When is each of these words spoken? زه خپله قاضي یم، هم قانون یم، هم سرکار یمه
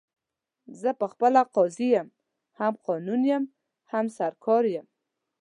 زه 0.81 0.89
خپله 1.11 1.41
قاضي 1.55 1.87
یم، 1.95 2.07
هم 2.59 2.73
قانون 2.87 3.21
یم، 3.31 3.43
هم 3.91 4.05
سرکار 4.17 4.63
یمه 4.73 4.89